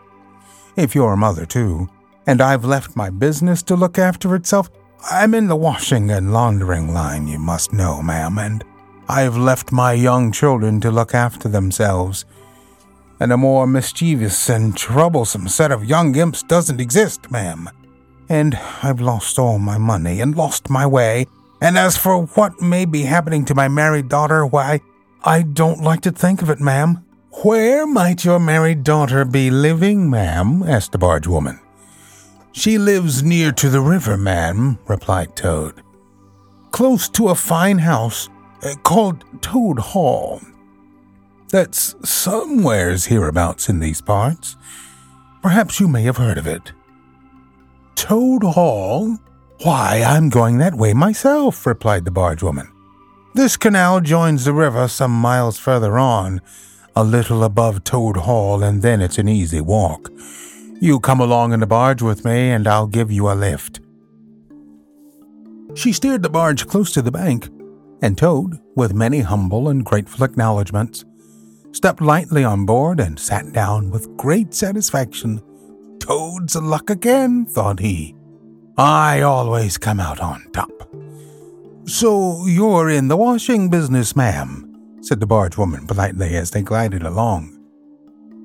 If 0.75 0.95
you're 0.95 1.13
a 1.13 1.17
mother, 1.17 1.45
too, 1.45 1.87
and 2.27 2.41
I've 2.41 2.65
left 2.65 2.95
my 2.95 3.09
business 3.09 3.63
to 3.63 3.75
look 3.75 3.97
after 3.97 4.35
itself, 4.35 4.69
I'm 5.09 5.33
in 5.33 5.47
the 5.47 5.55
washing 5.55 6.11
and 6.11 6.33
laundering 6.33 6.93
line, 6.93 7.27
you 7.27 7.39
must 7.39 7.71
know, 7.71 8.01
ma'am, 8.01 8.37
and 8.37 8.63
I've 9.07 9.37
left 9.37 9.71
my 9.71 9.93
young 9.93 10.31
children 10.31 10.81
to 10.81 10.91
look 10.91 11.15
after 11.15 11.47
themselves. 11.47 12.25
And 13.21 13.33
a 13.33 13.37
more 13.37 13.65
mischievous 13.65 14.49
and 14.49 14.75
troublesome 14.77 15.47
set 15.47 15.71
of 15.71 15.85
young 15.85 16.15
imps 16.15 16.43
doesn't 16.43 16.79
exist, 16.79 17.31
ma'am. 17.31 17.69
And 18.29 18.55
I've 18.83 19.01
lost 19.01 19.39
all 19.39 19.57
my 19.57 19.77
money 19.77 20.21
and 20.21 20.35
lost 20.35 20.69
my 20.69 20.85
way. 20.85 21.25
And 21.61 21.77
as 21.77 21.97
for 21.97 22.23
what 22.25 22.61
may 22.61 22.85
be 22.85 23.03
happening 23.03 23.45
to 23.45 23.55
my 23.55 23.67
married 23.67 24.07
daughter, 24.07 24.45
why, 24.45 24.81
I 25.23 25.41
don't 25.41 25.81
like 25.81 26.01
to 26.01 26.11
think 26.11 26.41
of 26.41 26.49
it, 26.49 26.59
ma'am. 26.59 27.05
Where 27.43 27.85
might 27.85 28.25
your 28.25 28.39
married 28.39 28.83
daughter 28.83 29.25
be 29.25 29.51
living, 29.51 30.09
ma'am? 30.09 30.63
asked 30.63 30.93
the 30.93 30.97
barge 30.97 31.27
woman. 31.27 31.59
She 32.51 32.77
lives 32.77 33.23
near 33.23 33.51
to 33.53 33.69
the 33.69 33.81
river, 33.81 34.17
ma'am, 34.17 34.79
replied 34.87 35.35
Toad. 35.35 35.83
Close 36.71 37.07
to 37.09 37.29
a 37.29 37.35
fine 37.35 37.79
house 37.79 38.29
uh, 38.63 38.75
called 38.83 39.23
Toad 39.41 39.79
Hall. 39.79 40.41
That's 41.49 41.95
somewheres 42.07 43.05
hereabouts 43.05 43.69
in 43.69 43.79
these 43.79 44.01
parts. 44.01 44.55
Perhaps 45.41 45.79
you 45.79 45.87
may 45.87 46.03
have 46.03 46.17
heard 46.17 46.37
of 46.37 46.47
it. 46.47 46.73
Toad 47.95 48.43
Hall? 48.43 49.17
Why, 49.63 50.03
I'm 50.05 50.29
going 50.29 50.59
that 50.59 50.75
way 50.75 50.93
myself, 50.93 51.65
replied 51.65 52.05
the 52.05 52.11
barge 52.11 52.41
woman. 52.41 52.71
This 53.33 53.57
canal 53.57 53.99
joins 53.99 54.45
the 54.45 54.53
river 54.53 54.87
some 54.87 55.11
miles 55.11 55.59
further 55.59 55.99
on, 55.99 56.39
a 56.95 57.03
little 57.03 57.43
above 57.43 57.83
Toad 57.83 58.15
Hall, 58.17 58.63
and 58.63 58.81
then 58.81 59.01
it's 59.01 59.17
an 59.17 59.27
easy 59.27 59.59
walk. 59.59 60.11
You 60.79 61.01
come 61.01 61.19
along 61.19 61.51
in 61.51 61.59
the 61.59 61.67
barge 61.67 62.01
with 62.01 62.23
me, 62.23 62.51
and 62.51 62.69
I'll 62.69 62.87
give 62.87 63.11
you 63.11 63.29
a 63.29 63.35
lift. 63.35 63.81
She 65.75 65.91
steered 65.91 66.23
the 66.23 66.29
barge 66.29 66.65
close 66.65 66.93
to 66.93 67.01
the 67.01 67.11
bank, 67.11 67.49
and 68.01 68.17
Toad, 68.17 68.59
with 68.77 68.93
many 68.93 69.19
humble 69.19 69.67
and 69.67 69.83
grateful 69.83 70.23
acknowledgments, 70.23 71.03
stepped 71.73 72.01
lightly 72.01 72.45
on 72.45 72.65
board 72.65 73.01
and 73.01 73.19
sat 73.19 73.51
down 73.51 73.91
with 73.91 74.15
great 74.15 74.53
satisfaction. 74.53 75.41
Toad's 75.99 76.55
luck 76.55 76.89
again, 76.89 77.45
thought 77.45 77.79
he. 77.79 78.15
I 78.79 79.23
always 79.23 79.77
come 79.77 79.99
out 79.99 80.21
on 80.21 80.49
top. 80.53 80.71
So 81.83 82.45
you're 82.45 82.89
in 82.89 83.09
the 83.09 83.17
washing 83.17 83.69
business, 83.69 84.15
ma'am, 84.15 84.97
said 85.01 85.19
the 85.19 85.27
barge 85.27 85.57
woman 85.57 85.85
politely 85.85 86.37
as 86.37 86.51
they 86.51 86.61
glided 86.61 87.03
along. 87.03 87.59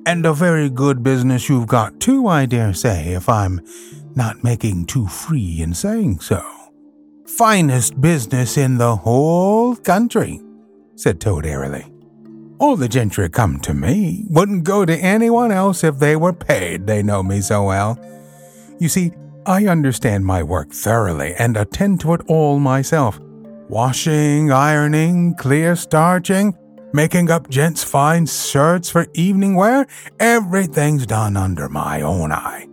And 0.07 0.27
a 0.27 0.35
very 0.35 0.69
good 0.71 1.05
business 1.05 1.49
you've 1.49 1.69
got 1.69 2.01
too, 2.01 2.27
I 2.27 2.47
dare 2.47 2.75
say, 2.75 3.13
if 3.13 3.29
I'm 3.29 3.61
not 4.17 4.43
making 4.43 4.87
too 4.87 5.07
free 5.07 5.63
in 5.63 5.73
saying 5.73 6.19
so 6.19 6.45
finest 7.29 8.01
business 8.01 8.57
in 8.57 8.79
the 8.79 8.97
whole 8.97 9.77
country, 9.77 10.41
said 10.97 11.21
Toad 11.21 11.47
airily. 11.47 11.87
All 12.59 12.75
the 12.75 12.89
gentry 12.89 13.29
come 13.31 13.61
to 13.61 13.73
me, 13.73 14.25
wouldn't 14.29 14.65
go 14.65 14.85
to 14.85 14.97
anyone 14.97 15.53
else 15.53 15.85
if 15.85 16.01
they 16.01 16.17
were 16.17 16.33
paid, 16.33 16.89
they 16.89 17.05
know 17.05 17.23
me 17.23 17.41
so 17.41 17.63
well. 17.63 17.99
You 18.81 18.89
see, 18.89 19.13
I 19.47 19.67
understand 19.67 20.25
my 20.25 20.43
work 20.43 20.71
thoroughly 20.71 21.35
and 21.35 21.57
attend 21.57 22.01
to 22.01 22.15
it 22.15 22.23
all 22.29 22.59
myself. 22.59 23.19
Washing, 23.69 24.51
ironing, 24.51 25.35
clear 25.35 25.77
starching, 25.77 26.55
making 26.93 27.31
up 27.31 27.49
gents' 27.49 27.85
fine 27.85 28.27
shirts 28.27 28.91
for 28.91 29.07
evening 29.15 29.55
wear, 29.55 29.87
everything's 30.21 31.07
done 31.07 31.37
under 31.37 31.69
my 31.69 32.03
own 32.03 32.33
eye. 32.33 32.69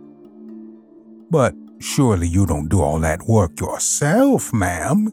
But 1.30 1.54
Surely 1.82 2.28
you 2.28 2.46
don't 2.46 2.68
do 2.68 2.80
all 2.80 3.00
that 3.00 3.26
work 3.26 3.58
yourself, 3.58 4.52
ma'am, 4.52 5.10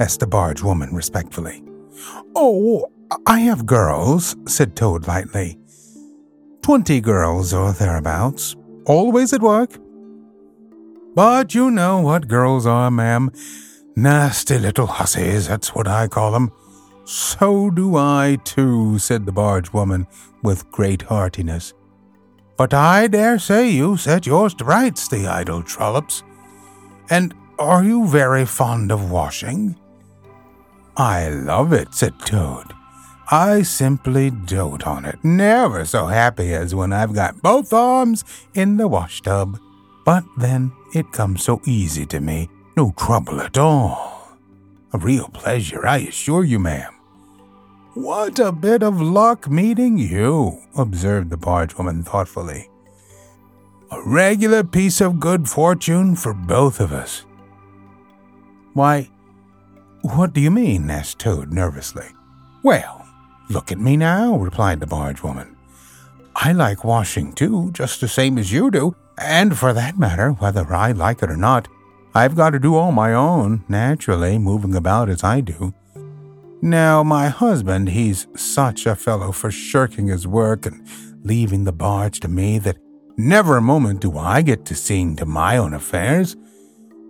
asked 0.00 0.18
the 0.18 0.26
barge 0.26 0.60
woman 0.60 0.92
respectfully. 0.92 1.62
Oh, 2.34 2.90
I 3.26 3.38
have 3.40 3.64
girls, 3.64 4.34
said 4.48 4.74
Toad 4.74 5.06
lightly. 5.06 5.56
Twenty 6.62 7.00
girls 7.00 7.54
or 7.54 7.72
thereabouts, 7.72 8.56
always 8.86 9.32
at 9.32 9.40
work. 9.40 9.78
But 11.14 11.54
you 11.54 11.70
know 11.70 12.00
what 12.00 12.28
girls 12.28 12.66
are, 12.66 12.90
ma'am. 12.90 13.32
Nasty 13.96 14.58
little 14.58 14.86
hussies, 14.86 15.48
that's 15.48 15.74
what 15.74 15.88
I 15.88 16.08
call 16.08 16.32
them. 16.32 16.52
So 17.04 17.70
do 17.70 17.96
I, 17.96 18.38
too, 18.44 18.98
said 18.98 19.26
the 19.26 19.32
barge 19.32 19.72
woman 19.72 20.06
with 20.42 20.70
great 20.70 21.02
heartiness. 21.02 21.74
But 22.56 22.72
I 22.72 23.08
dare 23.08 23.38
say 23.38 23.70
you 23.70 23.96
set 23.96 24.26
yours 24.26 24.54
to 24.54 24.64
rights, 24.64 25.08
the 25.08 25.26
idle 25.26 25.62
trollops. 25.62 26.22
And 27.08 27.34
are 27.58 27.82
you 27.82 28.06
very 28.06 28.46
fond 28.46 28.92
of 28.92 29.10
washing? 29.10 29.76
I 30.96 31.28
love 31.28 31.72
it, 31.72 31.94
said 31.94 32.18
Toad. 32.20 32.72
I 33.30 33.62
simply 33.62 34.30
dote 34.30 34.86
on 34.86 35.04
it. 35.04 35.18
Never 35.22 35.84
so 35.84 36.06
happy 36.06 36.52
as 36.52 36.74
when 36.74 36.92
I've 36.92 37.14
got 37.14 37.42
both 37.42 37.72
arms 37.72 38.24
in 38.54 38.76
the 38.76 38.88
washtub. 38.88 39.58
But 40.04 40.24
then 40.36 40.72
it 40.94 41.12
comes 41.12 41.44
so 41.44 41.60
easy 41.66 42.06
to 42.06 42.20
me, 42.20 42.48
no 42.76 42.92
trouble 42.96 43.40
at 43.40 43.58
all. 43.58 44.36
A 44.92 44.98
real 44.98 45.28
pleasure, 45.28 45.86
I 45.86 45.98
assure 45.98 46.44
you, 46.44 46.58
ma'am. 46.58 46.92
What 47.94 48.38
a 48.38 48.52
bit 48.52 48.82
of 48.82 49.00
luck 49.00 49.48
meeting 49.48 49.98
you, 49.98 50.60
observed 50.76 51.30
the 51.30 51.36
barge 51.36 51.76
woman 51.76 52.02
thoughtfully. 52.02 52.70
A 53.90 54.02
regular 54.06 54.62
piece 54.62 55.00
of 55.00 55.20
good 55.20 55.48
fortune 55.48 56.14
for 56.14 56.32
both 56.32 56.80
of 56.80 56.92
us. 56.92 57.24
Why, 58.74 59.10
what 60.02 60.32
do 60.32 60.40
you 60.40 60.50
mean? 60.50 60.88
asked 60.88 61.18
Toad 61.18 61.52
nervously. 61.52 62.06
Well, 62.62 63.06
look 63.48 63.72
at 63.72 63.78
me 63.78 63.96
now, 63.96 64.36
replied 64.36 64.80
the 64.80 64.86
barge 64.86 65.22
woman. 65.22 65.56
I 66.36 66.52
like 66.52 66.84
washing 66.84 67.32
too, 67.32 67.70
just 67.72 68.00
the 68.00 68.08
same 68.08 68.38
as 68.38 68.52
you 68.52 68.70
do, 68.70 68.94
and 69.20 69.56
for 69.56 69.72
that 69.72 69.98
matter, 69.98 70.30
whether 70.32 70.74
I 70.74 70.92
like 70.92 71.22
it 71.22 71.30
or 71.30 71.36
not, 71.36 71.68
I've 72.14 72.34
got 72.34 72.50
to 72.50 72.58
do 72.58 72.74
all 72.74 72.90
my 72.90 73.14
own, 73.14 73.64
naturally, 73.68 74.38
moving 74.38 74.74
about 74.74 75.08
as 75.08 75.22
I 75.22 75.40
do. 75.40 75.74
Now, 76.62 77.02
my 77.02 77.28
husband, 77.28 77.90
he's 77.90 78.26
such 78.34 78.86
a 78.86 78.96
fellow 78.96 79.30
for 79.30 79.50
shirking 79.50 80.08
his 80.08 80.26
work 80.26 80.66
and 80.66 80.86
leaving 81.22 81.64
the 81.64 81.72
barge 81.72 82.20
to 82.20 82.28
me 82.28 82.58
that 82.58 82.78
never 83.16 83.58
a 83.58 83.62
moment 83.62 84.00
do 84.00 84.18
I 84.18 84.42
get 84.42 84.64
to 84.66 84.74
seeing 84.74 85.16
to 85.16 85.26
my 85.26 85.56
own 85.56 85.74
affairs. 85.74 86.36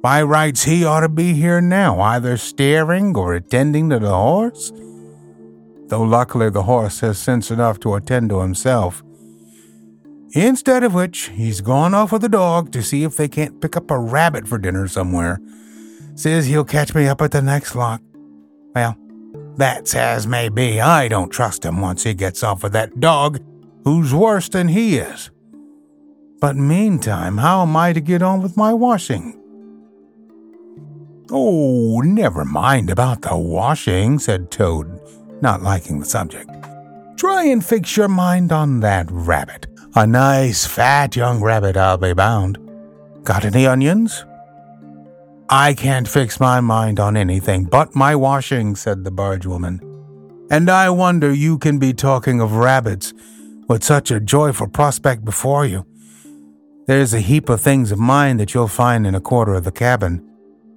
By 0.02 0.22
rights, 0.22 0.64
he 0.64 0.84
ought 0.84 1.00
to 1.00 1.08
be 1.08 1.34
here 1.34 1.60
now, 1.60 2.00
either 2.00 2.36
steering 2.36 3.16
or 3.16 3.34
attending 3.34 3.90
to 3.90 3.98
the 3.98 4.14
horse. 4.14 4.72
Though 5.86 6.02
luckily 6.02 6.50
the 6.50 6.62
horse 6.62 7.00
has 7.00 7.18
sense 7.18 7.50
enough 7.50 7.80
to 7.80 7.94
attend 7.94 8.30
to 8.30 8.40
himself. 8.40 9.02
Instead 10.32 10.84
of 10.84 10.94
which, 10.94 11.28
he's 11.30 11.60
gone 11.60 11.92
off 11.92 12.12
with 12.12 12.22
the 12.22 12.28
dog 12.28 12.70
to 12.72 12.82
see 12.82 13.02
if 13.02 13.16
they 13.16 13.28
can't 13.28 13.60
pick 13.60 13.76
up 13.76 13.90
a 13.90 13.98
rabbit 13.98 14.46
for 14.46 14.58
dinner 14.58 14.86
somewhere. 14.86 15.40
Says 16.14 16.46
he'll 16.46 16.64
catch 16.64 16.94
me 16.94 17.08
up 17.08 17.20
at 17.20 17.32
the 17.32 17.42
next 17.42 17.74
lock. 17.74 18.00
Well, 18.74 18.96
that's 19.56 19.94
as 19.94 20.26
may 20.26 20.48
be. 20.48 20.80
I 20.80 21.08
don't 21.08 21.30
trust 21.30 21.64
him 21.64 21.80
once 21.80 22.04
he 22.04 22.14
gets 22.14 22.42
off 22.44 22.62
with 22.62 22.72
that 22.74 23.00
dog, 23.00 23.40
who's 23.84 24.14
worse 24.14 24.48
than 24.48 24.68
he 24.68 24.98
is. 24.98 25.30
But 26.40 26.56
meantime, 26.56 27.38
how 27.38 27.62
am 27.62 27.76
I 27.76 27.92
to 27.92 28.00
get 28.00 28.22
on 28.22 28.40
with 28.40 28.56
my 28.56 28.72
washing? 28.72 29.36
Oh, 31.30 32.00
never 32.00 32.44
mind 32.44 32.90
about 32.90 33.22
the 33.22 33.36
washing, 33.36 34.18
said 34.18 34.50
Toad, 34.50 35.00
not 35.42 35.62
liking 35.62 36.00
the 36.00 36.06
subject. 36.06 36.50
Try 37.16 37.44
and 37.44 37.64
fix 37.64 37.96
your 37.96 38.08
mind 38.08 38.52
on 38.52 38.80
that 38.80 39.06
rabbit. 39.10 39.69
A 39.96 40.06
nice, 40.06 40.66
fat 40.66 41.16
young 41.16 41.42
rabbit, 41.42 41.76
I'll 41.76 41.98
be 41.98 42.12
bound. 42.12 42.58
Got 43.24 43.44
any 43.44 43.66
onions? 43.66 44.24
I 45.48 45.74
can't 45.74 46.06
fix 46.06 46.38
my 46.38 46.60
mind 46.60 47.00
on 47.00 47.16
anything 47.16 47.64
but 47.64 47.96
my 47.96 48.14
washing, 48.14 48.76
said 48.76 49.02
the 49.02 49.10
barge 49.10 49.46
woman. 49.46 49.80
And 50.48 50.70
I 50.70 50.90
wonder 50.90 51.32
you 51.32 51.58
can 51.58 51.80
be 51.80 51.92
talking 51.92 52.40
of 52.40 52.52
rabbits 52.52 53.12
with 53.68 53.82
such 53.82 54.12
a 54.12 54.20
joyful 54.20 54.68
prospect 54.68 55.24
before 55.24 55.66
you. 55.66 55.84
There's 56.86 57.12
a 57.12 57.20
heap 57.20 57.48
of 57.48 57.60
things 57.60 57.90
of 57.90 57.98
mine 57.98 58.36
that 58.36 58.54
you'll 58.54 58.68
find 58.68 59.08
in 59.08 59.16
a 59.16 59.20
quarter 59.20 59.54
of 59.54 59.64
the 59.64 59.72
cabin. 59.72 60.24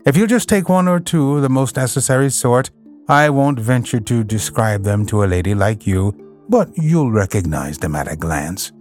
If 0.07 0.17
you'll 0.17 0.25
just 0.25 0.49
take 0.49 0.69
one 0.69 0.87
or 0.87 0.99
two 0.99 1.35
of 1.35 1.43
the 1.43 1.49
most 1.49 1.75
necessary 1.75 2.31
sort, 2.31 2.71
I 3.07 3.29
won't 3.29 3.59
venture 3.59 3.99
to 3.99 4.23
describe 4.23 4.83
them 4.83 5.05
to 5.05 5.23
a 5.23 5.25
lady 5.25 5.53
like 5.53 5.85
you, 5.85 6.45
but 6.49 6.71
you'll 6.75 7.11
recognize 7.11 7.77
them 7.77 7.95
at 7.95 8.11
a 8.11 8.15
glance. 8.15 8.71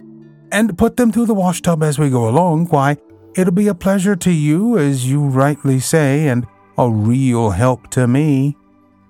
And 0.52 0.76
put 0.76 0.98
them 0.98 1.10
through 1.10 1.26
the 1.26 1.34
washtub 1.34 1.82
as 1.82 1.98
we 1.98 2.10
go 2.10 2.28
along, 2.28 2.66
why, 2.66 2.98
it'll 3.34 3.54
be 3.54 3.68
a 3.68 3.74
pleasure 3.74 4.14
to 4.16 4.30
you, 4.30 4.76
as 4.76 5.10
you 5.10 5.22
rightly 5.24 5.80
say, 5.80 6.28
and 6.28 6.46
a 6.76 6.90
real 6.90 7.50
help 7.50 7.88
to 7.92 8.06
me. 8.06 8.58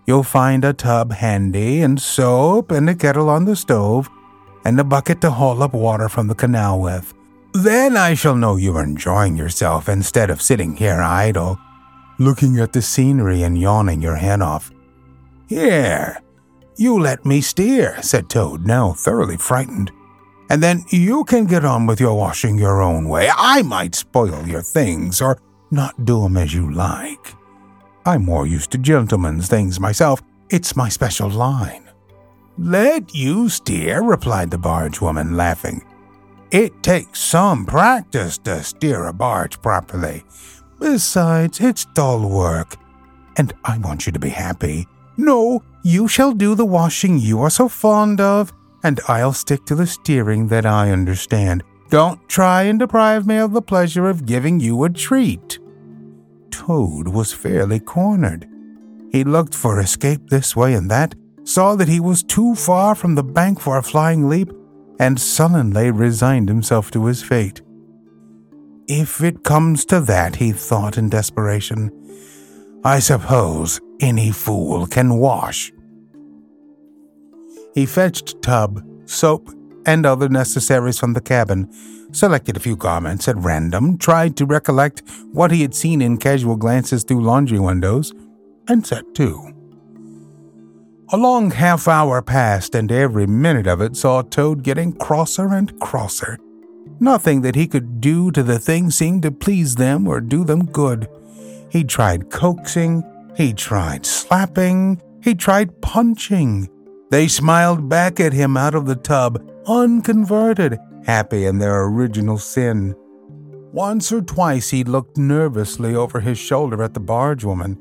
You'll 0.07 0.23
find 0.23 0.65
a 0.65 0.73
tub 0.73 1.13
handy, 1.13 1.83
and 1.83 2.01
soap, 2.01 2.71
and 2.71 2.89
a 2.89 2.95
kettle 2.95 3.29
on 3.29 3.45
the 3.45 3.57
stove, 3.57 4.09
and 4.65 4.79
a 4.79 4.85
bucket 4.85 5.21
to 5.23 5.33
haul 5.33 5.65
up 5.65 5.75
water 5.75 6.09
from 6.09 6.29
the 6.29 6.35
canal 6.37 6.81
with. 6.81 7.13
Then 7.55 7.97
I 7.97 8.15
shall 8.15 8.37
know 8.37 8.55
you're 8.55 8.83
enjoying 8.83 9.37
yourself 9.37 9.89
instead 9.89 10.31
of 10.31 10.41
sitting 10.41 10.77
here 10.77 11.03
idle, 11.03 11.59
looking 12.19 12.61
at 12.61 12.73
the 12.73 12.83
scenery 12.83 13.43
and 13.43 13.61
yawning 13.61 14.01
your 14.01 14.17
head 14.17 14.41
off. 14.41 14.71
Here, 15.49 16.23
you 16.77 17.01
let 17.01 17.27
me 17.27 17.41
steer, 17.41 18.01
said 18.01 18.29
Toad, 18.31 18.65
now 18.65 18.93
thoroughly 18.93 19.37
frightened. 19.37 19.91
And 20.53 20.63
then 20.63 20.85
you 20.91 21.25
can 21.25 21.47
get 21.47 21.65
on 21.65 21.87
with 21.87 21.99
your 21.99 22.15
washing 22.15 22.59
your 22.59 22.83
own 22.83 23.09
way. 23.09 23.31
I 23.35 23.63
might 23.63 23.95
spoil 23.95 24.47
your 24.47 24.61
things 24.61 25.23
or 25.23 25.39
not 25.71 26.05
do 26.05 26.27
'em 26.27 26.37
as 26.37 26.53
you 26.53 26.71
like. 26.71 27.35
I'm 28.05 28.27
more 28.27 28.47
used 28.47 28.71
to 28.73 28.79
gentlemen's 28.79 29.49
things 29.49 29.81
myself. 29.81 30.21
It's 30.51 30.77
my 30.77 30.91
special 30.91 31.31
line. 31.31 31.85
Let 32.59 33.15
you 33.15 33.49
steer, 33.49 34.03
replied 34.03 34.51
the 34.51 34.59
barge 34.59 35.01
woman, 35.01 35.39
laughing. 35.39 35.81
It 36.51 36.83
takes 36.83 37.19
some 37.21 37.65
practice 37.65 38.37
to 38.45 38.63
steer 38.63 39.07
a 39.07 39.13
barge 39.15 39.59
properly. 39.63 40.23
Besides, 40.79 41.61
it's 41.61 41.87
dull 41.95 42.29
work, 42.29 42.77
and 43.39 43.55
I 43.65 43.79
want 43.79 44.05
you 44.05 44.13
to 44.13 44.19
be 44.19 44.29
happy. 44.29 44.87
No, 45.17 45.63
you 45.83 46.09
shall 46.09 46.33
do 46.33 46.55
the 46.55 46.67
washing 46.67 47.19
you 47.19 47.41
are 47.41 47.49
so 47.49 47.71
fond 47.71 48.21
of, 48.21 48.53
and 48.83 49.01
I'll 49.09 49.33
stick 49.33 49.65
to 49.67 49.75
the 49.75 49.87
steering 49.87 50.49
that 50.49 50.67
I 50.67 50.91
understand. 50.91 51.63
Don't 51.91 52.27
try 52.29 52.63
and 52.63 52.79
deprive 52.79 53.27
me 53.27 53.37
of 53.37 53.53
the 53.53 53.63
pleasure 53.63 54.09
of 54.09 54.27
giving 54.27 54.61
you 54.61 54.83
a 54.85 54.91
treat. 54.91 55.59
Toad 56.51 57.09
was 57.09 57.33
fairly 57.33 57.81
cornered. 57.81 58.49
He 59.11 59.25
looked 59.25 59.55
for 59.55 59.81
escape 59.81 60.29
this 60.29 60.57
way 60.57 60.75
and 60.75 60.91
that, 60.91 61.15
saw 61.45 61.77
that 61.77 61.89
he 61.89 62.01
was 62.01 62.23
too 62.23 62.55
far 62.55 62.95
from 62.95 63.15
the 63.15 63.23
bank 63.23 63.61
for 63.61 63.77
a 63.77 63.83
flying 63.83 64.29
leap, 64.29 64.51
and 64.99 65.21
sullenly 65.21 65.91
resigned 65.91 66.49
himself 66.49 66.91
to 66.93 67.07
his 67.07 67.23
fate. 67.23 67.61
If 68.87 69.23
it 69.23 69.43
comes 69.43 69.85
to 69.87 70.01
that, 70.01 70.37
he 70.37 70.53
thought 70.53 70.97
in 70.97 71.09
desperation, 71.09 71.91
I 72.85 72.99
suppose 72.99 73.81
any 74.01 74.31
fool 74.31 74.87
can 74.87 75.19
wash. 75.19 75.72
He 77.75 77.87
fetched 77.87 78.43
tub, 78.43 78.85
soap, 79.07 79.51
and 79.87 80.07
other 80.07 80.29
necessaries 80.29 80.99
from 80.99 81.13
the 81.13 81.21
cabin, 81.21 81.73
selected 82.13 82.57
a 82.57 82.61
few 82.61 82.77
garments 82.77 83.29
at 83.29 83.37
random, 83.37 83.99
tried 83.99 84.37
to 84.37 84.47
recollect 84.47 85.03
what 85.33 85.51
he 85.51 85.63
had 85.63 85.75
seen 85.75 86.03
in 86.03 86.19
casual 86.19 86.57
glances 86.57 87.05
through 87.05 87.23
laundry 87.23 87.59
windows, 87.59 88.13
and 88.69 88.87
set 88.87 89.15
to. 89.15 89.53
A 91.13 91.17
long 91.17 91.51
half 91.51 91.89
hour 91.89 92.23
passed, 92.23 92.75
and 92.75 92.91
every 92.91 93.27
minute 93.27 93.67
of 93.67 93.81
it 93.81 93.97
saw 93.97 94.23
Toad 94.23 94.63
getting 94.63 94.93
crosser 94.93 95.49
and 95.49 95.79
crosser. 95.81 96.39
Nothing 97.01 97.43
that 97.43 97.55
he 97.55 97.67
could 97.67 98.01
do 98.01 98.31
to 98.31 98.43
the 98.43 98.59
thing 98.59 98.91
seemed 98.91 99.23
to 99.23 99.31
please 99.31 99.75
them 99.75 100.07
or 100.07 100.21
do 100.21 100.45
them 100.45 100.67
good. 100.67 101.09
He 101.71 101.85
tried 101.85 102.31
coaxing, 102.31 103.03
he 103.37 103.53
tried 103.53 104.07
slapping, 104.07 105.03
he 105.23 105.35
tried 105.35 105.81
punching. 105.81 106.69
They 107.13 107.29
smiled 107.29 107.89
back 107.89 108.19
at 108.19 108.33
him 108.33 108.57
out 108.57 108.75
of 108.75 108.87
the 108.87 108.97
tub, 108.97 109.41
unconverted, 109.67 110.81
happy 111.07 111.45
in 111.45 111.59
their 111.59 111.85
original 111.85 112.39
sin. 112.39 112.97
Once 113.73 114.11
or 114.11 114.21
twice 114.21 114.71
he 114.71 114.83
looked 114.83 115.17
nervously 115.17 115.95
over 115.95 116.19
his 116.19 116.39
shoulder 116.39 116.83
at 116.83 116.95
the 116.95 117.01
barge 117.01 117.45
woman 117.45 117.79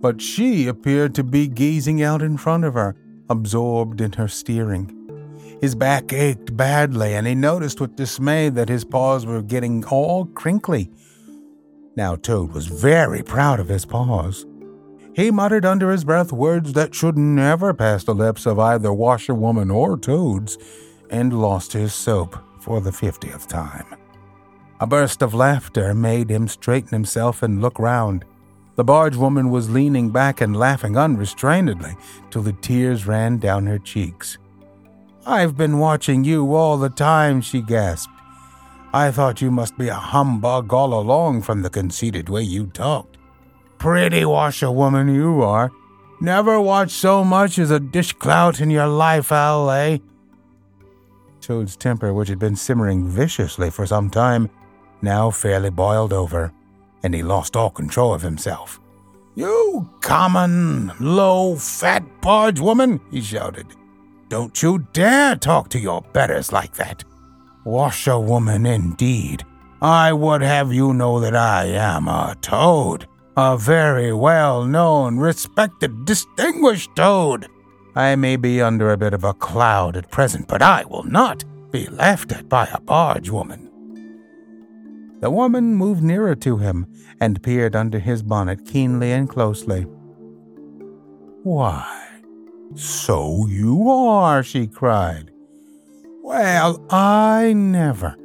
but 0.00 0.20
she 0.22 0.66
appeared 0.66 1.14
to 1.14 1.24
be 1.24 1.48
gazing 1.48 2.02
out 2.02 2.22
in 2.22 2.36
front 2.36 2.64
of 2.64 2.74
her, 2.74 2.96
absorbed 3.28 4.00
in 4.00 4.12
her 4.12 4.28
steering. 4.28 4.94
His 5.60 5.74
back 5.74 6.12
ached 6.12 6.56
badly, 6.56 7.14
and 7.14 7.26
he 7.26 7.34
noticed 7.34 7.80
with 7.80 7.96
dismay 7.96 8.48
that 8.50 8.68
his 8.68 8.84
paws 8.84 9.26
were 9.26 9.42
getting 9.42 9.84
all 9.86 10.26
crinkly. 10.26 10.90
Now, 11.96 12.14
Toad 12.14 12.52
was 12.52 12.68
very 12.68 13.22
proud 13.22 13.58
of 13.58 13.68
his 13.68 13.84
paws. 13.84 14.46
He 15.14 15.30
muttered 15.30 15.64
under 15.64 15.90
his 15.90 16.04
breath 16.04 16.32
words 16.32 16.72
that 16.74 16.94
should 16.94 17.18
never 17.18 17.74
pass 17.74 18.04
the 18.04 18.14
lips 18.14 18.46
of 18.46 18.58
either 18.58 18.92
washerwoman 18.92 19.70
or 19.70 19.98
Toads, 19.98 20.58
and 21.10 21.40
lost 21.40 21.72
his 21.72 21.94
soap 21.94 22.38
for 22.60 22.80
the 22.80 22.92
fiftieth 22.92 23.48
time. 23.48 23.86
A 24.80 24.86
burst 24.86 25.22
of 25.22 25.34
laughter 25.34 25.92
made 25.92 26.30
him 26.30 26.46
straighten 26.46 26.90
himself 26.90 27.42
and 27.42 27.60
look 27.60 27.78
round. 27.78 28.24
The 28.76 28.84
barge 28.84 29.16
woman 29.16 29.50
was 29.50 29.70
leaning 29.70 30.10
back 30.10 30.40
and 30.40 30.56
laughing 30.56 30.96
unrestrainedly 30.96 31.96
till 32.30 32.42
the 32.42 32.52
tears 32.52 33.06
ran 33.06 33.38
down 33.38 33.66
her 33.66 33.78
cheeks. 33.80 34.38
I've 35.26 35.56
been 35.56 35.78
watching 35.80 36.22
you 36.22 36.54
all 36.54 36.78
the 36.78 36.88
time, 36.88 37.40
she 37.40 37.60
gasped. 37.60 38.12
I 38.94 39.10
thought 39.10 39.42
you 39.42 39.50
must 39.50 39.76
be 39.76 39.88
a 39.88 39.94
humbug 39.94 40.72
all 40.72 40.94
along 40.94 41.42
from 41.42 41.62
the 41.62 41.70
conceited 41.70 42.28
way 42.28 42.42
you 42.42 42.68
talked. 42.68 43.17
Pretty 43.78 44.24
washerwoman 44.24 45.14
you 45.14 45.42
are. 45.42 45.70
Never 46.20 46.60
watched 46.60 46.92
so 46.92 47.22
much 47.24 47.58
as 47.58 47.70
a 47.70 47.78
dishclout 47.78 48.60
in 48.60 48.70
your 48.70 48.88
life, 48.88 49.30
Al? 49.30 49.98
Toad's 51.40 51.76
temper, 51.76 52.12
which 52.12 52.28
had 52.28 52.38
been 52.38 52.56
simmering 52.56 53.06
viciously 53.06 53.70
for 53.70 53.86
some 53.86 54.10
time, 54.10 54.50
now 55.00 55.30
fairly 55.30 55.70
boiled 55.70 56.12
over 56.12 56.52
and 57.02 57.14
he 57.14 57.22
lost 57.22 57.56
all 57.56 57.70
control 57.70 58.12
of 58.12 58.22
himself. 58.22 58.80
You 59.34 59.88
common, 60.00 60.92
low, 60.98 61.56
fat 61.56 62.04
barge 62.20 62.60
woman, 62.60 63.00
he 63.10 63.20
shouted. 63.20 63.66
Don't 64.28 64.62
you 64.62 64.86
dare 64.92 65.36
talk 65.36 65.68
to 65.70 65.78
your 65.78 66.02
betters 66.12 66.52
like 66.52 66.74
that. 66.74 67.04
Washerwoman, 67.64 68.66
indeed. 68.66 69.44
I 69.80 70.12
would 70.12 70.42
have 70.42 70.72
you 70.72 70.92
know 70.92 71.20
that 71.20 71.36
I 71.36 71.66
am 71.66 72.08
a 72.08 72.36
toad, 72.40 73.06
a 73.40 73.56
very 73.56 74.12
well 74.12 74.64
known, 74.64 75.16
respected, 75.16 76.04
distinguished 76.04 76.90
toad. 76.96 77.46
I 77.94 78.16
may 78.16 78.34
be 78.34 78.60
under 78.60 78.90
a 78.90 78.96
bit 78.96 79.14
of 79.14 79.22
a 79.22 79.32
cloud 79.32 79.96
at 79.96 80.10
present, 80.10 80.48
but 80.48 80.60
I 80.60 80.84
will 80.86 81.04
not 81.04 81.44
be 81.70 81.86
laughed 81.86 82.32
at 82.32 82.48
by 82.48 82.66
a 82.72 82.80
barge 82.80 83.30
woman. 83.30 83.70
The 85.20 85.30
woman 85.30 85.76
moved 85.76 86.02
nearer 86.02 86.34
to 86.34 86.56
him 86.56 86.92
and 87.20 87.40
peered 87.40 87.76
under 87.76 88.00
his 88.00 88.24
bonnet 88.24 88.66
keenly 88.66 89.12
and 89.12 89.28
closely. 89.28 89.82
Why, 91.44 92.20
so 92.74 93.46
you 93.46 93.88
are, 93.88 94.42
she 94.42 94.66
cried. 94.66 95.30
Well, 96.24 96.84
I 96.90 97.52
never. 97.52 98.16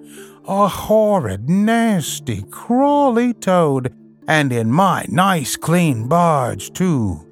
A 0.48 0.68
horrid, 0.68 1.48
nasty, 1.52 2.42
crawly 2.50 3.36
toad, 3.36 3.94
and 4.28 4.52
in 4.52 4.72
my 4.72 5.06
nice, 5.10 5.56
clean 5.56 6.08
barge, 6.08 6.72
too. 6.74 7.26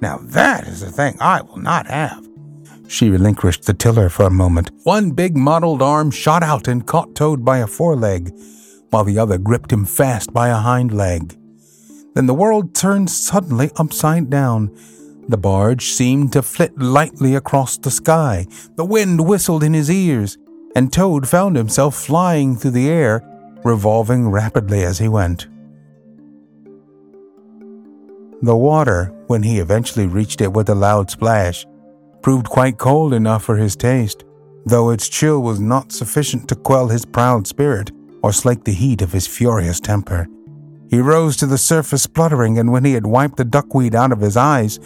Now 0.00 0.18
that 0.22 0.66
is 0.66 0.82
a 0.82 0.90
thing 0.90 1.16
I 1.20 1.42
will 1.42 1.58
not 1.58 1.86
have. 1.86 2.26
She 2.88 3.08
relinquished 3.08 3.64
the 3.64 3.74
tiller 3.74 4.08
for 4.08 4.24
a 4.24 4.30
moment. 4.30 4.70
One 4.82 5.12
big 5.12 5.36
mottled 5.36 5.80
arm 5.80 6.10
shot 6.10 6.42
out 6.42 6.68
and 6.68 6.86
caught 6.86 7.14
Toad 7.14 7.44
by 7.44 7.58
a 7.58 7.66
foreleg 7.66 8.34
while 8.92 9.04
the 9.04 9.18
other 9.18 9.38
gripped 9.38 9.72
him 9.72 9.86
fast 9.86 10.32
by 10.32 10.48
a 10.48 10.56
hind 10.56 10.92
leg. 10.92 11.36
Then 12.14 12.26
the 12.26 12.34
world 12.34 12.74
turned 12.74 13.10
suddenly 13.10 13.70
upside 13.76 14.28
down. 14.28 14.76
The 15.28 15.38
barge 15.38 15.86
seemed 15.86 16.32
to 16.34 16.42
flit 16.42 16.78
lightly 16.78 17.34
across 17.34 17.78
the 17.78 17.90
sky. 17.90 18.46
The 18.76 18.84
wind 18.84 19.26
whistled 19.26 19.64
in 19.64 19.72
his 19.72 19.90
ears, 19.90 20.36
and 20.76 20.92
Toad 20.92 21.26
found 21.26 21.56
himself 21.56 21.94
flying 21.94 22.56
through 22.56 22.72
the 22.72 22.90
air, 22.90 23.22
revolving 23.64 24.28
rapidly 24.28 24.82
as 24.82 24.98
he 24.98 25.08
went. 25.08 25.46
The 28.42 28.56
water, 28.56 29.12
when 29.28 29.44
he 29.44 29.60
eventually 29.60 30.08
reached 30.08 30.40
it 30.40 30.52
with 30.52 30.68
a 30.68 30.74
loud 30.74 31.10
splash, 31.10 31.64
proved 32.22 32.48
quite 32.48 32.76
cold 32.76 33.14
enough 33.14 33.44
for 33.44 33.56
his 33.56 33.76
taste, 33.76 34.24
though 34.66 34.90
its 34.90 35.08
chill 35.08 35.40
was 35.40 35.60
not 35.60 35.92
sufficient 35.92 36.48
to 36.48 36.56
quell 36.56 36.88
his 36.88 37.04
proud 37.04 37.46
spirit 37.46 37.92
or 38.20 38.32
slake 38.32 38.64
the 38.64 38.72
heat 38.72 39.00
of 39.00 39.12
his 39.12 39.28
furious 39.28 39.78
temper. 39.78 40.26
He 40.90 40.98
rose 40.98 41.36
to 41.36 41.46
the 41.46 41.56
surface 41.56 42.02
spluttering, 42.02 42.58
and 42.58 42.72
when 42.72 42.84
he 42.84 42.94
had 42.94 43.06
wiped 43.06 43.36
the 43.36 43.44
duckweed 43.44 43.94
out 43.94 44.10
of 44.10 44.20
his 44.20 44.36
eyes, 44.36 44.78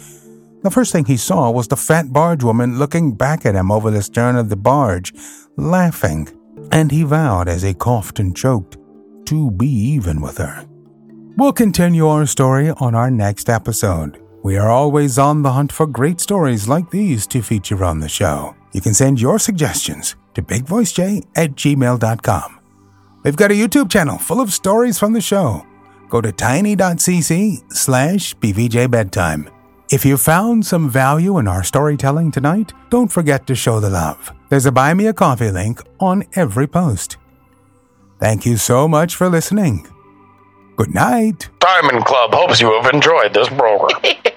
the 0.61 0.71
first 0.71 0.91
thing 0.91 1.05
he 1.05 1.17
saw 1.17 1.49
was 1.49 1.67
the 1.67 1.75
fat 1.75 2.13
barge 2.13 2.43
woman 2.43 2.77
looking 2.77 3.13
back 3.13 3.43
at 3.43 3.55
him 3.55 3.71
over 3.71 3.89
the 3.89 4.03
stern 4.03 4.35
of 4.35 4.49
the 4.49 4.55
barge, 4.55 5.13
laughing, 5.55 6.29
and 6.71 6.91
he 6.91 7.01
vowed 7.01 7.49
as 7.49 7.63
he 7.63 7.73
coughed 7.73 8.19
and 8.19 8.37
choked 8.37 8.77
to 9.25 9.49
be 9.49 9.67
even 9.67 10.21
with 10.21 10.37
her. 10.37 10.63
We'll 11.37 11.53
continue 11.53 12.07
our 12.07 12.25
story 12.25 12.71
on 12.71 12.95
our 12.95 13.11
next 13.11 13.47
episode. 13.47 14.19
We 14.41 14.57
are 14.57 14.71
always 14.71 15.19
on 15.19 15.43
the 15.43 15.51
hunt 15.51 15.71
for 15.71 15.85
great 15.85 16.19
stories 16.19 16.67
like 16.67 16.89
these 16.89 17.27
to 17.27 17.43
feature 17.43 17.83
on 17.85 17.99
the 17.99 18.09
show. 18.09 18.55
You 18.73 18.81
can 18.81 18.95
send 18.95 19.21
your 19.21 19.37
suggestions 19.37 20.15
to 20.33 20.41
bigvoicejay 20.41 21.27
at 21.35 21.51
gmail.com. 21.51 22.59
We've 23.23 23.35
got 23.35 23.51
a 23.51 23.53
YouTube 23.53 23.91
channel 23.91 24.17
full 24.17 24.41
of 24.41 24.51
stories 24.51 24.97
from 24.97 25.13
the 25.13 25.21
show. 25.21 25.63
Go 26.09 26.21
to 26.21 26.31
tiny.cc 26.31 27.71
slash 27.71 28.35
bvjbedtime. 28.37 29.53
If 29.91 30.05
you 30.05 30.17
found 30.17 30.65
some 30.65 30.89
value 30.89 31.37
in 31.37 31.47
our 31.47 31.63
storytelling 31.63 32.31
tonight, 32.31 32.73
don't 32.89 33.11
forget 33.11 33.45
to 33.45 33.53
show 33.53 33.79
the 33.79 33.91
love. 33.91 34.33
There's 34.49 34.65
a 34.65 34.71
Buy 34.71 34.95
Me 34.95 35.05
a 35.05 35.13
Coffee 35.13 35.51
link 35.51 35.83
on 35.99 36.23
every 36.33 36.65
post. 36.65 37.17
Thank 38.19 38.47
you 38.47 38.57
so 38.57 38.87
much 38.87 39.15
for 39.15 39.29
listening. 39.29 39.87
Good 40.77 40.93
night. 40.93 41.49
Diamond 41.59 42.05
Club 42.05 42.35
hopes 42.35 42.61
you 42.61 42.71
have 42.79 42.93
enjoyed 42.93 43.33
this 43.33 43.47
program. 43.49 43.99